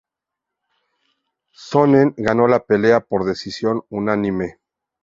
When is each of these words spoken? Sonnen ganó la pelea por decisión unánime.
Sonnen 1.51 2.15
ganó 2.17 2.47
la 2.47 2.65
pelea 2.65 3.01
por 3.01 3.23
decisión 3.23 3.83
unánime. 3.91 4.57